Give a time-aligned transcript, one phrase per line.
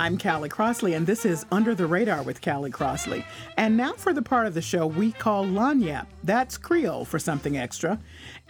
[0.00, 3.22] I'm Callie Crossley, and this is Under the Radar with Callie Crossley.
[3.58, 6.06] And now for the part of the show we call Lagniappe.
[6.24, 8.00] That's Creole for something extra.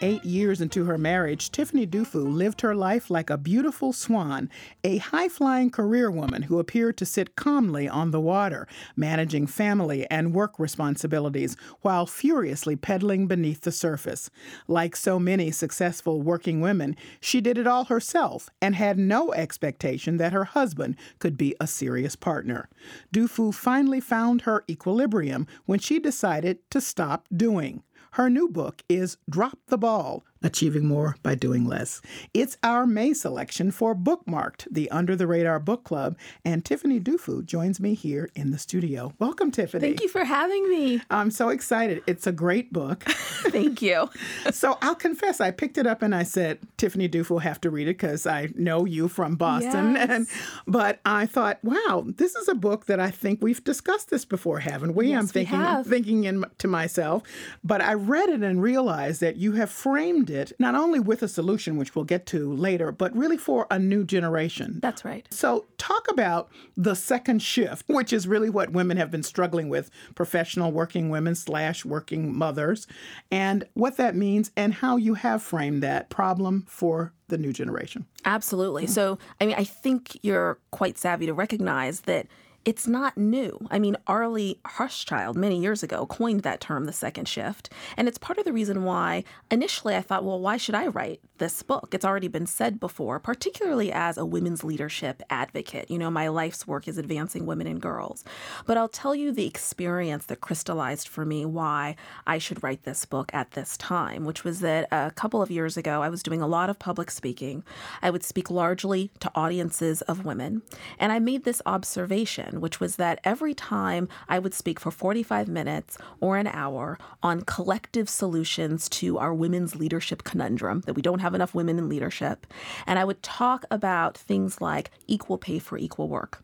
[0.03, 4.49] Eight years into her marriage, Tiffany Dufu lived her life like a beautiful swan,
[4.83, 10.07] a high flying career woman who appeared to sit calmly on the water, managing family
[10.11, 14.31] and work responsibilities while furiously pedaling beneath the surface.
[14.67, 20.17] Like so many successful working women, she did it all herself and had no expectation
[20.17, 22.71] that her husband could be a serious partner.
[23.13, 27.83] Dufu finally found her equilibrium when she decided to stop doing.
[28.15, 32.01] Her new book is Drop the Ball Achieving More by Doing Less.
[32.33, 37.45] It's our May selection for Bookmarked, the Under the Radar Book Club, and Tiffany Dufu
[37.45, 39.13] joins me here in the studio.
[39.19, 39.87] Welcome, Tiffany.
[39.87, 41.03] Thank you for having me.
[41.11, 42.03] I'm so excited.
[42.07, 43.05] It's a great book.
[43.51, 44.09] Thank you.
[44.51, 47.71] so I'll confess, I picked it up and I said, Tiffany Dufu will have to
[47.71, 49.95] read it because I know you from Boston.
[49.95, 50.11] Yes.
[50.11, 50.27] And
[50.67, 54.61] but I thought, wow, this is a book that I think we've discussed this before,
[54.61, 55.09] haven't we?
[55.09, 55.87] Yes, I'm we thinking have.
[55.87, 57.25] thinking in, to myself,
[57.63, 61.29] but I read it and realized that you have framed it not only with a
[61.29, 64.79] solution, which we'll get to later, but really for a new generation.
[64.81, 65.27] That's right.
[65.31, 69.91] So, talk about the second shift, which is really what women have been struggling with
[70.15, 72.87] professional working women slash working mothers,
[73.31, 78.07] and what that means, and how you have framed that problem for the new generation.
[78.25, 78.87] Absolutely.
[78.87, 82.27] So, I mean, I think you're quite savvy to recognize that
[82.65, 83.67] it's not new.
[83.71, 87.71] I mean, Arlie Hochschild many years ago coined that term, the second shift.
[87.97, 91.21] And it's part of the reason why initially I thought, well, why should I write
[91.39, 91.89] this book?
[91.93, 95.91] It's already been said before, particularly as a women's leadership advocate.
[95.91, 98.25] You know, my life's work is advancing women and girls.
[98.67, 101.97] But I'll tell you the experience that crystallized for me why
[102.27, 105.79] I should write this book at this time, which was that a couple of years
[105.79, 107.65] ago, I was doing a lot of public speaking.
[108.03, 110.61] I would speak largely to audiences of women.
[110.99, 115.49] And I made this observation which was that every time I would speak for 45
[115.49, 121.21] minutes or an hour on collective solutions to our women's leadership conundrum, that we don't
[121.21, 122.47] have enough women in leadership,
[122.87, 126.43] and I would talk about things like equal pay for equal work.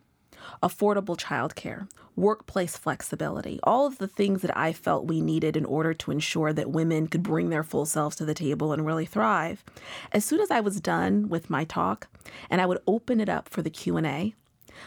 [0.63, 5.93] Affordable childcare, workplace flexibility, all of the things that I felt we needed in order
[5.93, 9.63] to ensure that women could bring their full selves to the table and really thrive.
[10.11, 12.07] As soon as I was done with my talk
[12.49, 14.33] and I would open it up for the Q&A,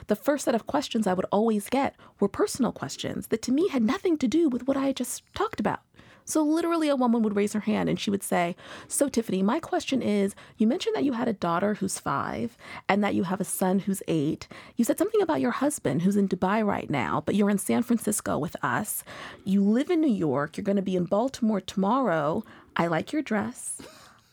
[0.06, 3.68] the first set of questions I would always get were personal questions that to me
[3.68, 5.80] had nothing to do with what I had just talked about.
[6.24, 8.54] So, literally, a woman would raise her hand and she would say,
[8.86, 12.56] So, Tiffany, my question is you mentioned that you had a daughter who's five
[12.88, 14.46] and that you have a son who's eight.
[14.76, 17.82] You said something about your husband who's in Dubai right now, but you're in San
[17.82, 19.02] Francisco with us.
[19.44, 20.56] You live in New York.
[20.56, 22.44] You're going to be in Baltimore tomorrow.
[22.76, 23.82] I like your dress.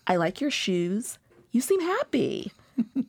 [0.06, 1.18] I like your shoes.
[1.52, 2.52] You seem happy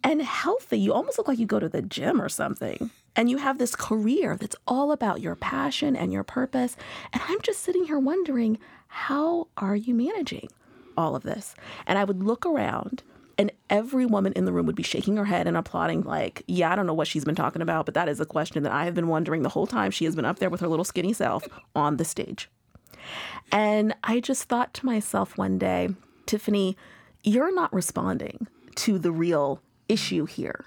[0.03, 0.79] and healthy.
[0.79, 2.91] You almost look like you go to the gym or something.
[3.17, 6.77] And you have this career that's all about your passion and your purpose.
[7.12, 10.49] And I'm just sitting here wondering, how are you managing
[10.97, 11.55] all of this?
[11.87, 13.03] And I would look around
[13.37, 16.73] and every woman in the room would be shaking her head and applauding, like, yeah,
[16.73, 18.85] I don't know what she's been talking about, but that is a question that I
[18.85, 21.12] have been wondering the whole time she has been up there with her little skinny
[21.12, 22.50] self on the stage.
[23.53, 25.91] And I just thought to myself one day,
[26.27, 26.77] Tiffany,
[27.23, 30.65] you're not responding to the real issue here.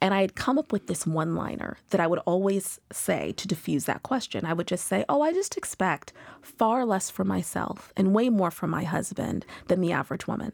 [0.00, 3.48] And I had come up with this one liner that I would always say to
[3.48, 4.44] diffuse that question.
[4.44, 8.50] I would just say, Oh, I just expect far less from myself and way more
[8.50, 10.52] from my husband than the average woman.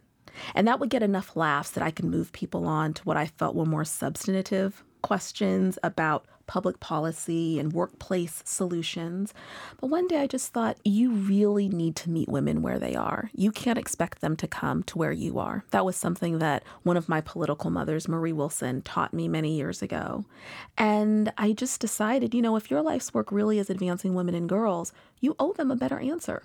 [0.55, 3.27] And that would get enough laughs that I could move people on to what I
[3.27, 9.33] felt were more substantive questions about public policy and workplace solutions.
[9.81, 13.31] But one day I just thought, you really need to meet women where they are.
[13.35, 15.65] You can't expect them to come to where you are.
[15.71, 19.83] That was something that one of my political mothers, Marie Wilson, taught me many years
[19.83, 20.25] ago.
[20.77, 24.49] And I just decided, you know, if your life's work really is advancing women and
[24.49, 26.43] girls, you owe them a better answer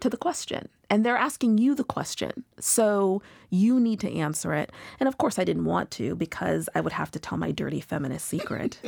[0.00, 0.68] to the question.
[0.88, 2.44] And they're asking you the question.
[2.60, 4.70] So you need to answer it.
[5.00, 7.80] And of course, I didn't want to because I would have to tell my dirty
[7.80, 8.80] feminist secret,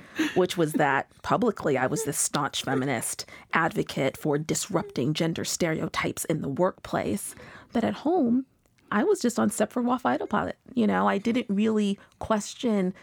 [0.34, 3.24] which was that publicly I was this staunch feminist
[3.54, 7.34] advocate for disrupting gender stereotypes in the workplace.
[7.72, 8.44] But at home,
[8.90, 10.56] I was just on Stepford Wife Autopilot.
[10.74, 12.94] You know, I didn't really question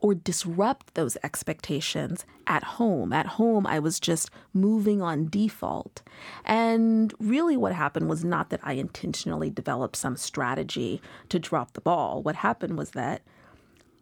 [0.00, 3.12] or disrupt those expectations at home.
[3.12, 6.02] At home, I was just moving on default.
[6.44, 11.80] And really, what happened was not that I intentionally developed some strategy to drop the
[11.80, 12.22] ball.
[12.22, 13.22] What happened was that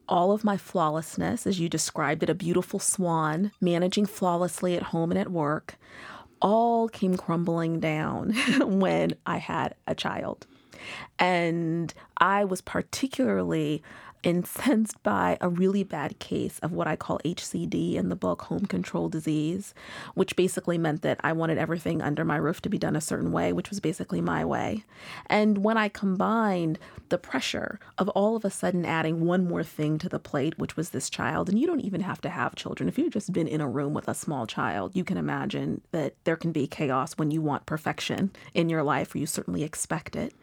[0.08, 5.10] all of my flawlessness, as you described it, a beautiful swan, managing flawlessly at home
[5.10, 5.76] and at work,
[6.40, 10.46] all came crumbling down when I had a child.
[11.19, 13.82] And I was particularly
[14.26, 18.67] incensed by a really bad case of what I call HCD in the book, home
[18.67, 19.73] control disease,
[20.14, 23.31] which basically meant that I wanted everything under my roof to be done a certain
[23.31, 24.84] way, which was basically my way.
[25.26, 29.96] And when I combined the pressure of all of a sudden adding one more thing
[29.99, 32.88] to the plate, which was this child, and you don't even have to have children.
[32.88, 36.17] If you've just been in a room with a small child, you can imagine that
[36.25, 40.17] there can be chaos when you want perfection in your life, or you certainly expect
[40.17, 40.34] it.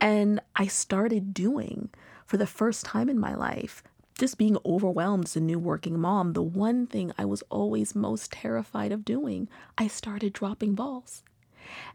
[0.00, 1.90] And I started doing
[2.30, 3.82] for the first time in my life,
[4.16, 8.30] just being overwhelmed as a new working mom, the one thing I was always most
[8.30, 11.24] terrified of doing, I started dropping balls.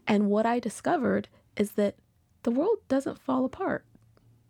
[0.06, 1.96] And what I discovered is that
[2.44, 3.86] the world doesn't fall apart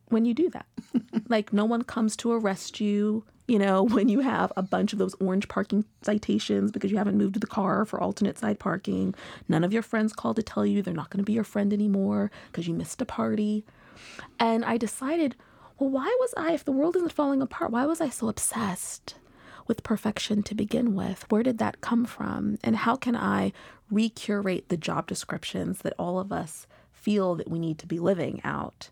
[0.08, 0.66] when you do that.
[1.30, 4.98] like, no one comes to arrest you, you know, when you have a bunch of
[4.98, 9.14] those orange parking citations because you haven't moved the car for alternate side parking.
[9.48, 11.72] None of your friends call to tell you they're not going to be your friend
[11.72, 13.64] anymore because you missed a party.
[14.40, 15.36] And I decided,
[15.78, 19.16] well, why was I, if the world isn't falling apart, why was I so obsessed
[19.68, 21.26] with perfection to begin with?
[21.30, 22.58] Where did that come from?
[22.64, 23.52] And how can I
[23.92, 28.42] recurate the job descriptions that all of us feel that we need to be living
[28.44, 28.90] out?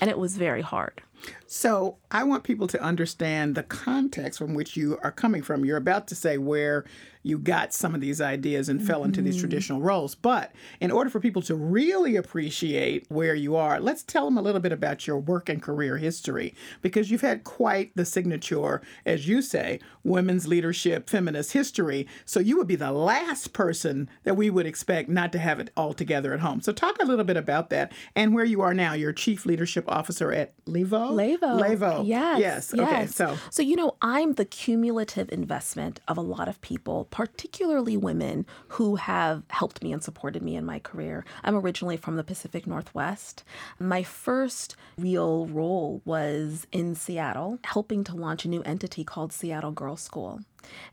[0.00, 1.02] And it was very hard.
[1.46, 5.64] So I want people to understand the context from which you are coming from.
[5.64, 6.84] You're about to say where
[7.22, 9.42] you got some of these ideas and fell into these mm-hmm.
[9.42, 10.14] traditional roles.
[10.14, 14.42] But in order for people to really appreciate where you are, let's tell them a
[14.42, 19.28] little bit about your work and career history because you've had quite the signature, as
[19.28, 22.06] you say, women's leadership, feminist history.
[22.24, 25.70] So you would be the last person that we would expect not to have it
[25.76, 26.60] all together at home.
[26.60, 28.94] So talk a little bit about that and where you are now.
[28.94, 31.11] You're chief leadership officer at Levo.
[31.16, 31.60] Levo.
[31.60, 32.06] Levo.
[32.06, 32.40] Yes.
[32.40, 32.74] Yes.
[32.74, 32.82] Okay.
[32.82, 33.14] Yes.
[33.14, 33.36] So.
[33.50, 38.96] So you know, I'm the cumulative investment of a lot of people, particularly women who
[38.96, 41.24] have helped me and supported me in my career.
[41.44, 43.44] I'm originally from the Pacific Northwest.
[43.78, 49.72] My first real role was in Seattle, helping to launch a new entity called Seattle
[49.72, 50.40] Girls School.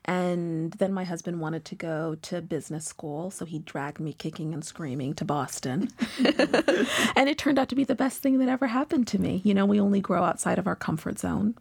[0.06, 4.54] And then my husband wanted to go to business school, so he dragged me kicking
[4.54, 5.90] and screaming to Boston.
[7.16, 9.42] and it turned out to be the best thing that ever happened to me.
[9.44, 11.56] You know, we only grow outside of our comfort zone.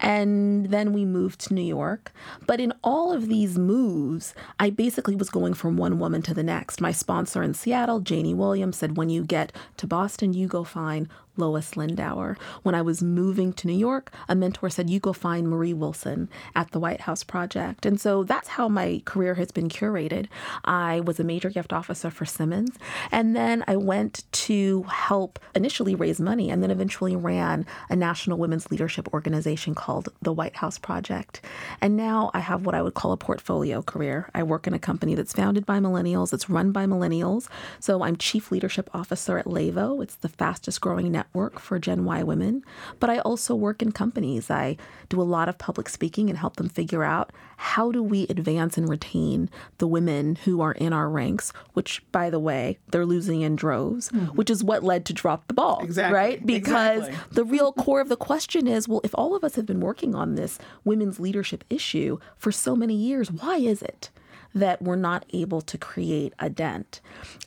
[0.00, 2.12] And then we moved to New York.
[2.46, 6.42] But in all of these moves, I basically was going from one woman to the
[6.42, 6.80] next.
[6.80, 11.08] My sponsor in Seattle, Janie Williams, said, when you get to Boston, you go find
[11.38, 12.36] Lois Lindauer.
[12.62, 16.28] When I was moving to New York, a mentor said, You go find Marie Wilson
[16.54, 17.86] at the White House Project.
[17.86, 20.26] And so that's how my career has been curated.
[20.64, 22.76] I was a major gift officer for Simmons.
[23.12, 28.38] And then I went to help initially raise money and then eventually ran a national
[28.38, 31.40] women's leadership organization called the White House Project.
[31.80, 34.28] And now I have what I would call a portfolio career.
[34.34, 37.48] I work in a company that's founded by millennials, it's run by millennials.
[37.78, 40.02] So I'm chief leadership officer at Levo.
[40.02, 42.64] It's the fastest growing network network for Gen Y women,
[43.00, 44.50] but I also work in companies.
[44.50, 44.76] I
[45.08, 48.78] do a lot of public speaking and help them figure out how do we advance
[48.78, 53.42] and retain the women who are in our ranks, which, by the way, they're losing
[53.42, 54.26] in droves, mm-hmm.
[54.36, 55.80] which is what led to drop the ball.
[55.82, 56.16] Exactly.
[56.16, 56.46] Right?
[56.46, 57.30] Because exactly.
[57.34, 60.14] the real core of the question is well, if all of us have been working
[60.14, 64.10] on this women's leadership issue for so many years, why is it?
[64.54, 67.00] That we're not able to create a dent.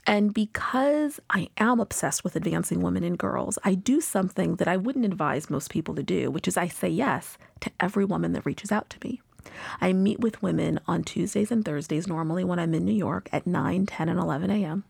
[0.05, 4.77] And because I am obsessed with advancing women and girls, I do something that I
[4.77, 8.45] wouldn't advise most people to do, which is I say yes to every woman that
[8.45, 9.21] reaches out to me.
[9.79, 13.47] I meet with women on Tuesdays and Thursdays, normally when I'm in New York at
[13.47, 14.83] 9, 10, and 11 a.m.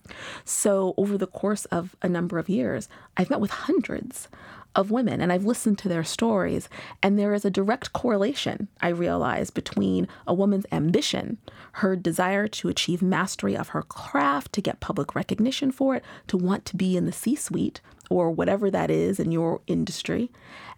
[0.45, 4.27] So, over the course of a number of years, I've met with hundreds
[4.75, 6.69] of women and I've listened to their stories.
[7.03, 11.37] And there is a direct correlation, I realize, between a woman's ambition,
[11.73, 16.37] her desire to achieve mastery of her craft, to get public recognition for it, to
[16.37, 20.29] want to be in the C suite or whatever that is in your industry,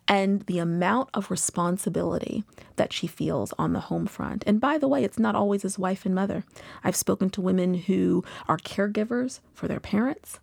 [0.08, 2.44] and the amount of responsibility
[2.76, 4.44] that she feels on the home front.
[4.46, 6.44] And by the way, it's not always as wife and mother.
[6.84, 10.40] I've spoken to women who are caregivers for their parents.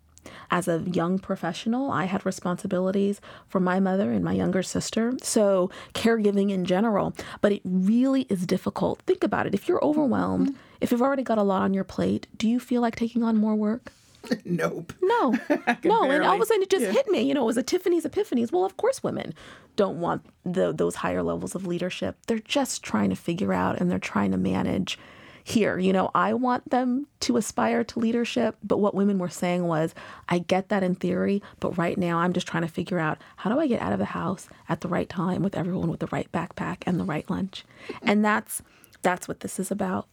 [0.51, 5.15] As a young professional, I had responsibilities for my mother and my younger sister.
[5.23, 9.03] So, caregiving in general, but it really is difficult.
[9.03, 9.55] Think about it.
[9.55, 10.61] If you're overwhelmed, mm-hmm.
[10.81, 13.37] if you've already got a lot on your plate, do you feel like taking on
[13.37, 13.93] more work?
[14.45, 14.93] nope.
[15.03, 15.31] No,
[15.85, 16.93] no, and all of a sudden it just yeah.
[16.93, 17.23] hit me.
[17.23, 18.53] You know, it was a Tiffany's epiphanies.
[18.53, 19.35] Well, of course, women
[19.77, 22.17] don't want the, those higher levels of leadership.
[22.27, 24.99] They're just trying to figure out and they're trying to manage.
[25.51, 29.65] Here, you know, I want them to aspire to leadership, but what women were saying
[29.65, 29.97] was,
[30.29, 33.51] I get that in theory, but right now I'm just trying to figure out how
[33.51, 36.09] do I get out of the house at the right time with everyone with the
[36.13, 37.65] right backpack and the right lunch.
[38.01, 38.63] And that's
[39.03, 40.07] that's what this is about.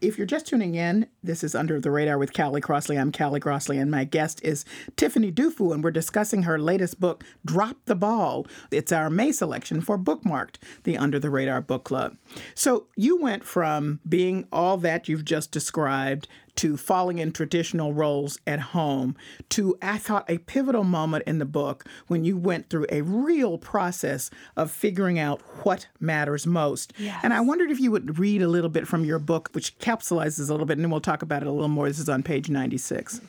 [0.00, 2.98] If you're just tuning in, this is Under the Radar with Callie Crossley.
[2.98, 4.64] I'm Callie Crossley, and my guest is
[4.96, 8.46] Tiffany Dufu, and we're discussing her latest book, Drop the Ball.
[8.70, 12.16] It's our May selection for Bookmarked, the Under the Radar Book Club.
[12.54, 16.26] So you went from being all that you've just described
[16.60, 19.16] to falling in traditional roles at home
[19.48, 23.56] to, I thought, a pivotal moment in the book when you went through a real
[23.56, 26.92] process of figuring out what matters most.
[26.98, 27.18] Yes.
[27.22, 30.50] And I wondered if you would read a little bit from your book, which capsulizes
[30.50, 31.88] a little bit, and then we'll talk about it a little more.
[31.88, 33.22] This is on page 96.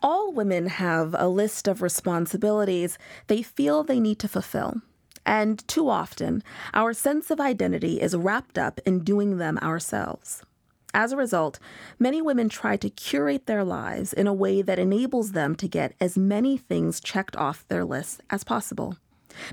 [0.00, 4.82] All women have a list of responsibilities they feel they need to fulfill.
[5.26, 6.44] And too often,
[6.74, 10.44] our sense of identity is wrapped up in doing them ourselves.
[10.94, 11.58] As a result,
[11.98, 15.94] many women try to curate their lives in a way that enables them to get
[16.00, 18.96] as many things checked off their lists as possible.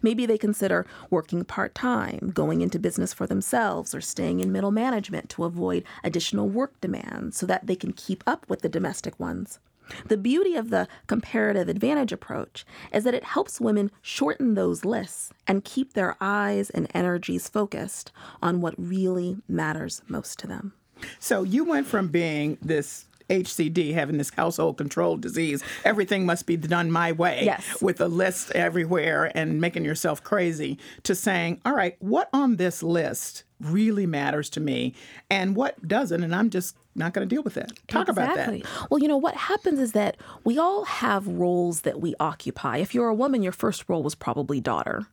[0.02, 4.72] Maybe they consider working part time, going into business for themselves, or staying in middle
[4.72, 9.20] management to avoid additional work demands so that they can keep up with the domestic
[9.20, 9.60] ones.
[10.08, 15.32] The beauty of the comparative advantage approach is that it helps women shorten those lists
[15.46, 18.12] and keep their eyes and energies focused
[18.42, 20.74] on what really matters most to them.
[21.20, 26.58] So you went from being this HCD, having this household control disease, everything must be
[26.58, 27.82] done my way, Yes.
[27.82, 32.84] with a list everywhere and making yourself crazy, to saying, all right, what on this
[32.84, 34.94] list really matters to me
[35.30, 36.24] and what doesn't?
[36.24, 37.72] And I'm just not going to deal with that.
[37.88, 38.62] Talk about exactly.
[38.62, 38.92] that.
[38.92, 42.78] Well, you know, what happens is that we all have roles that we occupy.
[42.78, 45.08] If you're a woman, your first role was probably daughter.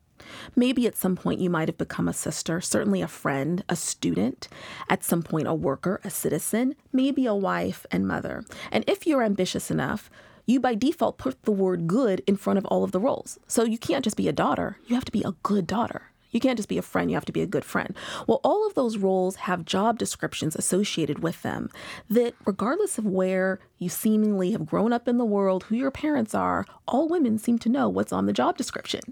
[0.54, 4.48] Maybe at some point you might have become a sister, certainly a friend, a student,
[4.88, 8.44] at some point a worker, a citizen, maybe a wife and mother.
[8.70, 10.10] And if you're ambitious enough,
[10.46, 13.38] you by default put the word good in front of all of the roles.
[13.46, 16.11] So you can't just be a daughter, you have to be a good daughter.
[16.32, 17.94] You can't just be a friend, you have to be a good friend.
[18.26, 21.70] Well, all of those roles have job descriptions associated with them
[22.10, 26.34] that, regardless of where you seemingly have grown up in the world, who your parents
[26.34, 29.02] are, all women seem to know what's on the job description.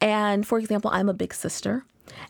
[0.00, 1.84] And for example, I'm a big sister.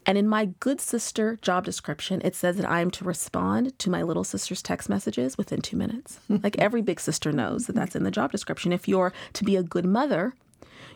[0.04, 3.90] And in my good sister job description, it says that I am to respond to
[3.90, 6.20] my little sister's text messages within two minutes.
[6.28, 8.72] like every big sister knows that that's in the job description.
[8.72, 10.34] If you're to be a good mother,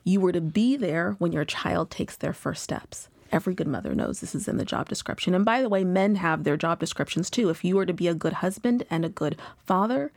[0.05, 3.09] you were to be there when your child takes their first steps.
[3.35, 5.35] Every good mother knows this is in the job description.
[5.35, 7.51] And by the way, men have their job descriptions too.
[7.51, 10.13] If you are to be a good husband and a good father,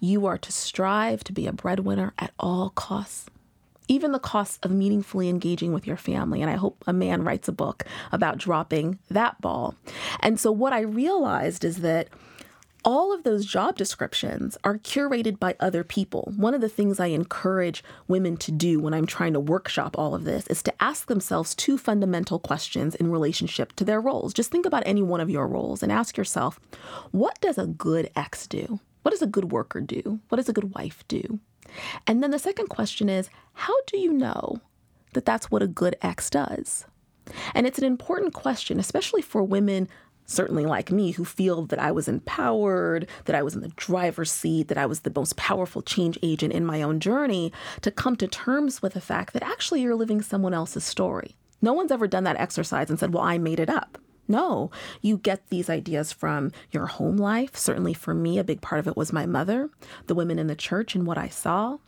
[0.00, 3.26] you are to strive to be a breadwinner at all costs
[3.88, 6.40] even the costs of meaningfully engaging with your family.
[6.40, 9.74] And I hope a man writes a book about dropping that ball.
[10.20, 12.08] And so what I realized is that
[12.84, 16.32] all of those job descriptions are curated by other people.
[16.36, 20.14] One of the things I encourage women to do when I'm trying to workshop all
[20.14, 24.34] of this is to ask themselves two fundamental questions in relationship to their roles.
[24.34, 26.58] Just think about any one of your roles and ask yourself,
[27.10, 28.80] what does a good X do?
[29.02, 30.20] What does a good worker do?
[30.28, 31.40] What does a good wife do?
[32.06, 34.60] And then the second question is, how do you know
[35.14, 36.86] that that's what a good X does?
[37.54, 39.88] And it's an important question, especially for women,
[40.26, 44.30] certainly like me, who feel that I was empowered, that I was in the driver's
[44.30, 47.52] seat, that I was the most powerful change agent in my own journey,
[47.82, 51.36] to come to terms with the fact that actually you're living someone else's story.
[51.60, 53.98] No one's ever done that exercise and said, well, I made it up.
[54.28, 57.56] No, you get these ideas from your home life.
[57.56, 59.70] Certainly for me, a big part of it was my mother,
[60.06, 61.78] the women in the church, and what I saw.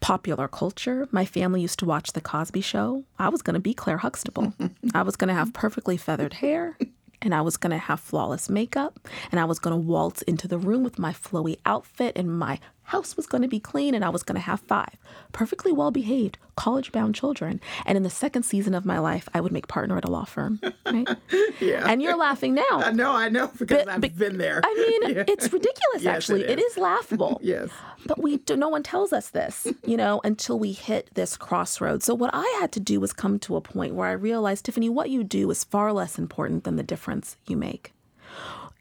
[0.00, 1.08] Popular culture.
[1.10, 3.04] My family used to watch The Cosby Show.
[3.18, 4.54] I was going to be Claire Huxtable.
[4.94, 6.78] I was going to have perfectly feathered hair,
[7.22, 8.98] and I was going to have flawless makeup,
[9.30, 12.58] and I was going to waltz into the room with my flowy outfit, and my
[12.88, 14.96] house was going to be clean, and I was going to have five
[15.32, 17.60] perfectly well behaved, college bound children.
[17.86, 20.24] And in the second season of my life, I would make partner at a law
[20.24, 20.60] firm.
[20.86, 21.08] Right?
[21.60, 21.84] Yeah.
[21.90, 22.62] And you're laughing now.
[22.72, 24.60] I know, I know, because But- I've but- been there.
[24.64, 25.24] I mean, Yeah.
[25.26, 26.42] it's ridiculous, Yes, actually.
[26.44, 26.72] it it is.
[26.72, 27.40] is laughable.
[27.54, 27.68] Yes.
[28.06, 32.04] But we do, no one tells us this, you know, until we hit this crossroads.
[32.06, 34.88] So what I had to do was come to a point where I realized, Tiffany,
[34.88, 37.92] what you do is far less important than the difference you make.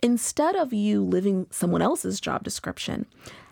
[0.03, 3.07] Instead of you living someone else's job description,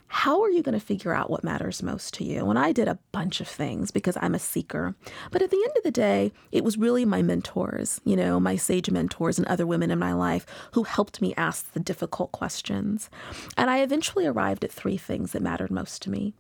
[0.08, 2.50] how are you going to figure out what matters most to you?
[2.50, 4.96] And I did a bunch of things because I'm a seeker.
[5.32, 8.56] But at the end of the day, it was really my mentors, you know, my
[8.56, 13.10] sage mentors and other women in my life who helped me ask the difficult questions.
[13.58, 16.34] And I eventually arrived at three things that mattered most to me.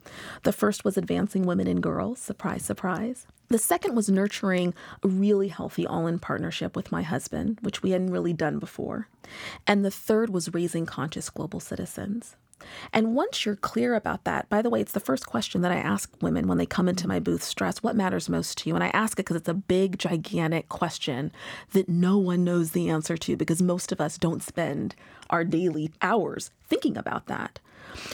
[0.43, 3.27] The first was advancing women and girls, surprise, surprise.
[3.50, 7.91] The second was nurturing a really healthy all in partnership with my husband, which we
[7.91, 9.07] hadn't really done before.
[9.67, 12.36] And the third was raising conscious global citizens.
[12.93, 15.77] And once you're clear about that, by the way, it's the first question that I
[15.77, 18.75] ask women when they come into my booth stress, what matters most to you?
[18.75, 21.31] And I ask it because it's a big, gigantic question
[21.74, 24.95] that no one knows the answer to because most of us don't spend
[25.29, 27.59] our daily hours thinking about that.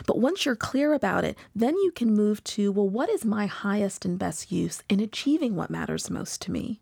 [0.06, 3.46] But once you're clear about it, then you can move to, well, what is my
[3.46, 6.80] highest and best use in achieving what matters most to me?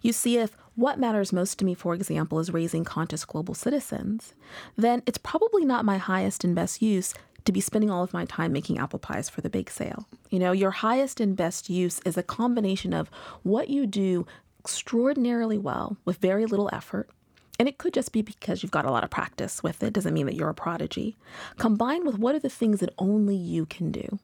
[0.00, 4.34] You see, if what matters most to me, for example, is raising conscious global citizens,
[4.76, 7.14] then it's probably not my highest and best use
[7.44, 10.06] to be spending all of my time making apple pies for the bake sale.
[10.30, 13.10] You know, your highest and best use is a combination of
[13.42, 14.26] what you do
[14.60, 17.10] extraordinarily well with very little effort.
[17.58, 20.14] And it could just be because you've got a lot of practice with it, doesn't
[20.14, 21.16] mean that you're a prodigy.
[21.58, 24.18] Combined with what are the things that only you can do.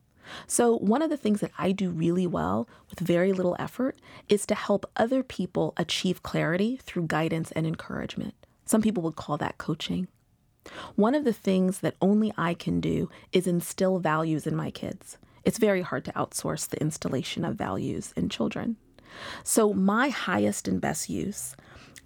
[0.46, 4.46] So, one of the things that I do really well with very little effort is
[4.46, 8.34] to help other people achieve clarity through guidance and encouragement.
[8.64, 10.08] Some people would call that coaching.
[10.96, 15.16] One of the things that only I can do is instill values in my kids.
[15.44, 18.76] It's very hard to outsource the installation of values in children.
[19.42, 21.56] So, my highest and best use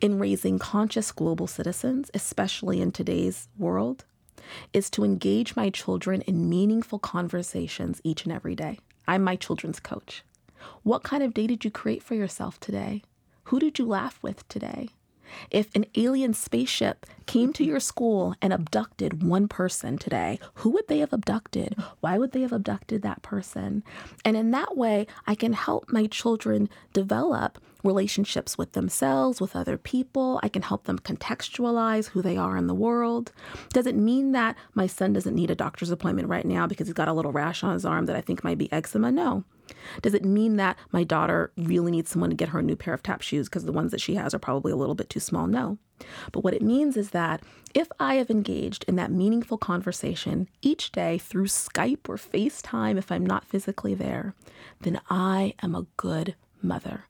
[0.01, 4.05] in raising conscious global citizens, especially in today's world,
[4.73, 8.79] is to engage my children in meaningful conversations each and every day.
[9.07, 10.23] I'm my children's coach.
[10.83, 13.03] What kind of day did you create for yourself today?
[13.45, 14.91] Who did you laugh with today?
[15.51, 20.89] If an alien spaceship came to your school and abducted one person today, who would
[20.89, 21.75] they have abducted?
[22.01, 23.83] Why would they have abducted that person?
[24.25, 29.77] And in that way, I can help my children develop relationships with themselves, with other
[29.77, 30.41] people.
[30.43, 33.33] I can help them contextualize who they are in the world.
[33.73, 36.95] Does it mean that my son doesn't need a doctor's appointment right now because he's
[36.95, 39.11] got a little rash on his arm that I think might be eczema?
[39.11, 39.45] No.
[40.03, 42.95] Does it mean that my daughter really needs someone to get her a new pair
[42.95, 45.21] of tap shoes because the ones that she has are probably a little bit too
[45.21, 45.47] small?
[45.47, 45.79] No.
[46.33, 47.43] But what it means is that
[47.75, 53.11] if I have engaged in that meaningful conversation each day through Skype or FaceTime, if
[53.11, 54.35] I'm not physically there,
[54.81, 57.07] then I am a good mother.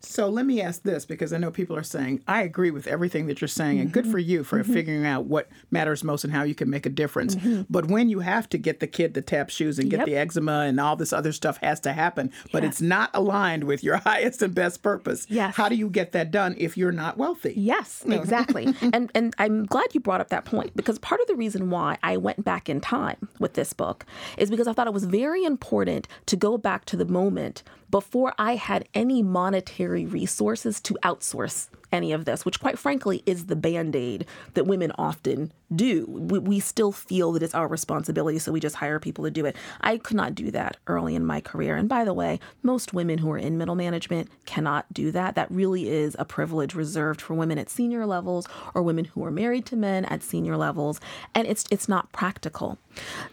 [0.00, 3.26] So let me ask this because I know people are saying, I agree with everything
[3.26, 4.72] that you're saying, and good for you for mm-hmm.
[4.72, 7.34] figuring out what matters most and how you can make a difference.
[7.34, 7.62] Mm-hmm.
[7.68, 10.06] But when you have to get the kid the tap shoes and get yep.
[10.06, 12.72] the eczema and all this other stuff has to happen, but yes.
[12.72, 15.26] it's not aligned with your highest and best purpose.
[15.28, 15.56] Yes.
[15.56, 17.54] How do you get that done if you're not wealthy?
[17.56, 18.74] Yes, exactly.
[18.92, 21.98] and and I'm glad you brought up that point because part of the reason why
[22.02, 24.04] I went back in time with this book
[24.36, 28.34] is because I thought it was very important to go back to the moment before
[28.38, 33.56] I had any monetary resources to outsource any of this, which quite frankly is the
[33.56, 36.04] band aid that women often do.
[36.08, 39.46] We, we, still feel that it's our responsibility, so we just hire people to do
[39.46, 39.56] it.
[39.80, 41.76] I could not do that early in my career.
[41.76, 45.34] And by the way, most women who are in middle management cannot do that.
[45.34, 49.30] That really is a privilege reserved for women at senior levels or women who are
[49.30, 51.00] married to men at senior levels.
[51.34, 52.78] And it's it's not practical.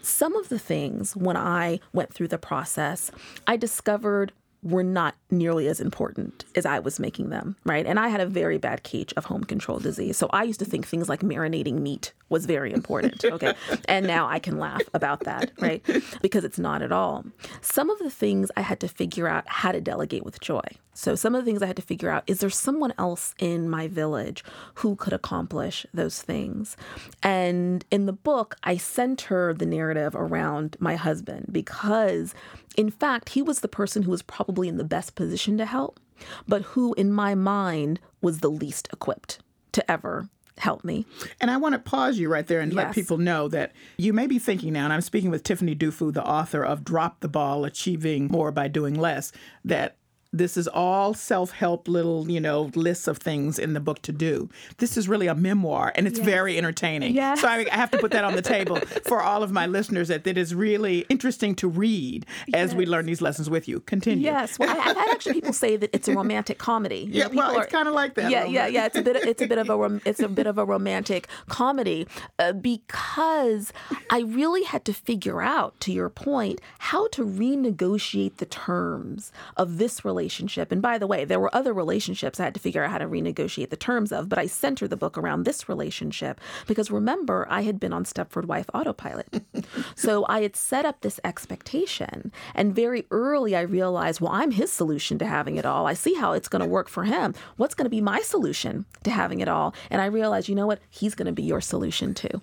[0.02, 3.12] Some of the things when I went through the process,
[3.48, 4.32] I discovered
[4.64, 7.86] were not nearly as important as I was making them, right?
[7.86, 10.18] And I had a very bad cage of home control disease.
[10.18, 13.54] So I used to think things like marinating meat was very important, okay?
[13.86, 15.84] and now I can laugh about that, right?
[16.22, 17.26] Because it's not at all.
[17.62, 20.64] Some of the things I had to figure out how to delegate with joy.
[20.94, 23.70] So some of the things I had to figure out is there someone else in
[23.70, 24.44] my village
[24.76, 26.78] who could accomplish those things?
[27.22, 32.34] And in the book, I center the narrative around my husband because
[32.76, 36.00] in fact, he was the person who was probably in the best position to help,
[36.48, 39.40] but who, in my mind, was the least equipped
[39.74, 41.06] to ever help me.
[41.42, 42.78] And I want to pause you right there and yes.
[42.78, 46.14] let people know that you may be thinking now, and I'm speaking with Tiffany Dufu,
[46.14, 49.32] the author of Drop the Ball Achieving More by Doing Less,
[49.66, 49.98] that
[50.34, 54.12] this is all self help little, you know, lists of things in the book to
[54.12, 54.50] do.
[54.80, 56.26] This is really a memoir and it's yes.
[56.26, 57.14] very entertaining.
[57.14, 57.42] Yes.
[57.42, 60.08] So I, I, have to put that on the table for all of my listeners
[60.08, 62.74] that it is really interesting to read as yes.
[62.74, 63.80] we learn these lessons with you.
[63.82, 64.24] Continue.
[64.24, 64.58] Yes.
[64.58, 67.00] Well, I, have had actually people say that it's a romantic comedy.
[67.00, 68.32] You yeah, know, well, it's kind of like that.
[68.32, 68.88] Yeah, yeah, yeah.
[68.88, 69.16] It's a bit.
[69.16, 70.02] Of, it's a bit of a.
[70.04, 72.08] It's a bit of a romantic comedy
[72.40, 73.72] uh, because
[74.10, 79.78] I really had to figure out, to your point, how to renegotiate the terms of
[79.78, 80.72] this relationship relationship.
[80.72, 83.08] And by the way, there were other relationships I had to figure out how to
[83.08, 87.64] renegotiate the terms of, but I center the book around this relationship because remember, I
[87.64, 89.44] had been on Stepford Wife autopilot.
[89.96, 92.32] so I had set up this expectation.
[92.56, 95.88] And very early, I realized, well, I'm his solution to having it all.
[95.88, 97.36] I see how it's going to work for him.
[97.58, 99.76] What's going to be my solution to having it all?
[99.90, 100.80] And I realized, you know what?
[100.90, 102.42] He's going to be your solution too.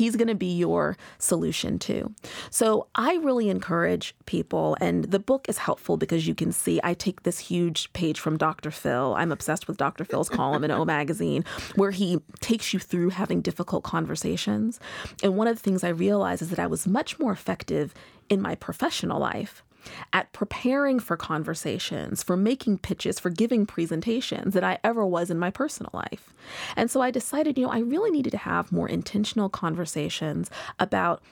[0.00, 2.14] He's going to be your solution too.
[2.48, 6.94] So I really encourage people, and the book is helpful because you can see I
[6.94, 8.70] take this huge page from Dr.
[8.70, 9.14] Phil.
[9.18, 10.06] I'm obsessed with Dr.
[10.06, 14.80] Phil's column in O Magazine, where he takes you through having difficult conversations.
[15.22, 17.92] And one of the things I realized is that I was much more effective
[18.30, 19.62] in my professional life
[20.12, 25.38] at preparing for conversations, for making pitches, for giving presentations than I ever was in
[25.38, 26.32] my personal life.
[26.76, 31.22] And so I decided, you know, I really needed to have more intentional conversations about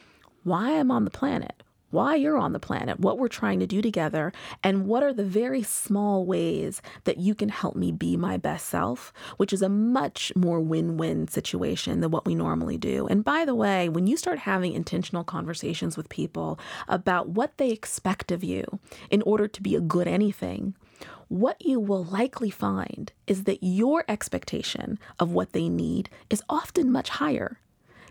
[0.44, 3.80] why I'm on the planet, why you're on the planet, what we're trying to do
[3.80, 8.36] together, and what are the very small ways that you can help me be my
[8.36, 13.06] best self, which is a much more win win situation than what we normally do.
[13.06, 17.70] And by the way, when you start having intentional conversations with people about what they
[17.70, 18.78] expect of you
[19.10, 20.74] in order to be a good anything,
[21.28, 26.90] what you will likely find is that your expectation of what they need is often
[26.90, 27.60] much higher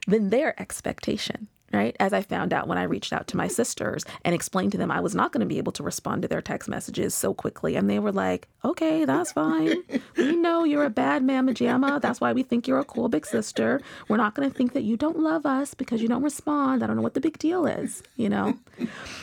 [0.08, 1.95] than their expectation right?
[1.99, 4.91] As I found out when I reached out to my sisters and explained to them
[4.91, 7.75] I was not going to be able to respond to their text messages so quickly.
[7.75, 9.84] And they were like, okay, that's fine.
[10.17, 12.01] We know you're a bad mama jamma.
[12.01, 13.82] That's why we think you're a cool big sister.
[14.08, 16.84] We're not going to think that you don't love us because you don't respond.
[16.84, 18.58] I don't know what the big deal is, you know?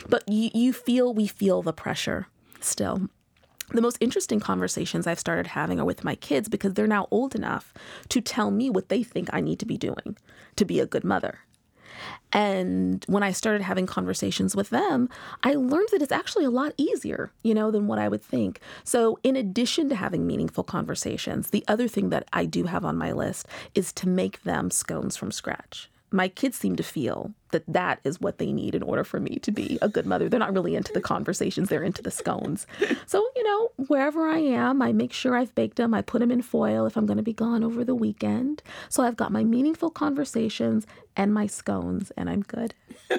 [0.07, 2.27] But you, you feel, we feel the pressure
[2.61, 3.09] still
[3.69, 7.35] the most interesting conversations I've started having are with my kids because they're now old
[7.35, 7.73] enough
[8.09, 10.17] to tell me what they think I need to be doing
[10.55, 11.39] to be a good mother.
[12.31, 15.09] And when I started having conversations with them,
[15.43, 18.59] I learned that it's actually a lot easier, you know, than what I would think.
[18.83, 22.97] So, in addition to having meaningful conversations, the other thing that I do have on
[22.97, 27.63] my list is to make them scones from scratch my kids seem to feel that
[27.67, 30.29] that is what they need in order for me to be a good mother.
[30.29, 32.67] They're not really into the conversations, they're into the scones.
[33.05, 35.93] So, you know, wherever I am, I make sure I've baked them.
[35.93, 38.61] I put them in foil if I'm going to be gone over the weekend.
[38.89, 42.73] So I've got my meaningful conversations and my scones, and I'm good.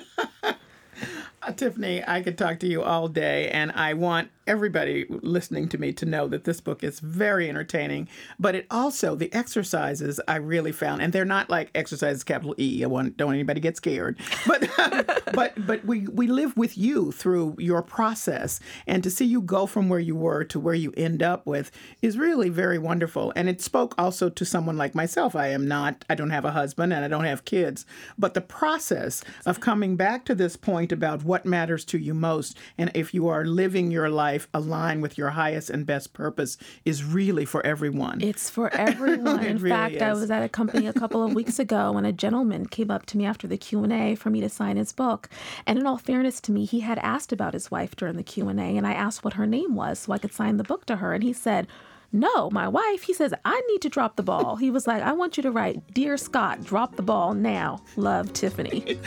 [1.43, 5.79] Uh, Tiffany, I could talk to you all day, and I want everybody listening to
[5.79, 8.09] me to know that this book is very entertaining.
[8.39, 12.83] But it also the exercises I really found, and they're not like exercises capital E.
[12.85, 17.13] I want don't anybody get scared, but um, but but we we live with you
[17.13, 20.93] through your process, and to see you go from where you were to where you
[20.97, 21.71] end up with
[22.03, 23.33] is really very wonderful.
[23.37, 25.35] And it spoke also to someone like myself.
[25.35, 27.87] I am not, I don't have a husband, and I don't have kids,
[28.19, 32.57] but the process of coming back to this point about what matters to you most.
[32.79, 37.05] And if you are living your life aligned with your highest and best purpose, is
[37.05, 38.21] really for everyone.
[38.21, 39.45] It's for everyone.
[39.45, 40.03] In really fact, is.
[40.03, 43.07] I was at a company a couple of weeks ago when a gentleman came up
[43.07, 45.29] to me after the Q&A for me to sign his book.
[45.67, 48.53] And in all fairness to me, he had asked about his wife during the Q&A
[48.53, 51.13] and I asked what her name was so I could sign the book to her
[51.13, 51.67] and he said,
[52.13, 54.57] no, my wife, he says, I need to drop the ball.
[54.57, 57.83] He was like, I want you to write, Dear Scott, drop the ball now.
[57.97, 58.99] Love, Tiffany.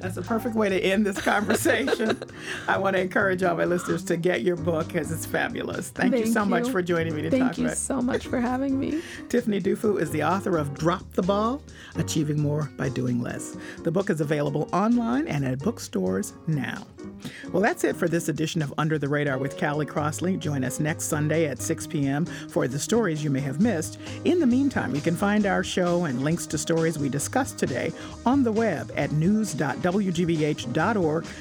[0.00, 2.20] That's a perfect way to end this conversation.
[2.66, 5.90] I want to encourage all my listeners to get your book because it's fabulous.
[5.90, 6.50] Thank, Thank you so you.
[6.50, 7.68] much for joining me to Thank talk about it.
[7.68, 9.00] Thank you so much for having me.
[9.28, 11.62] Tiffany Dufu is the author of Drop the Ball
[11.96, 13.56] Achieving More by Doing Less.
[13.78, 16.84] The book is available online and at bookstores now.
[17.50, 20.36] Well, that's it for this edition of Under the Radar with Callie Crossley.
[20.36, 22.24] Join us next Sunday at 6 p.m.
[22.24, 23.98] for the stories you may have missed.
[24.24, 27.92] In the meantime, you can find our show and links to stories we discussed today
[28.24, 29.64] on the web at news.wgbh.org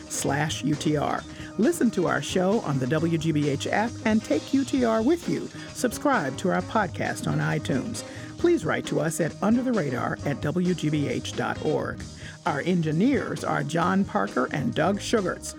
[0.10, 1.24] slash UTR.
[1.58, 5.50] Listen to our show on the WGBH app and take UTR with you.
[5.74, 8.04] Subscribe to our podcast on iTunes.
[8.38, 12.04] Please write to us at under the radar at WGBH.org.
[12.46, 15.56] Our engineers are John Parker and Doug Sugarts.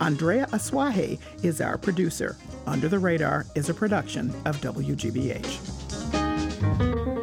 [0.00, 2.36] Andrea Asuaje is our producer.
[2.66, 7.13] Under the Radar is a production of WGBH.